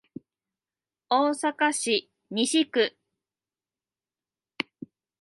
[1.09, 2.97] 大阪市西区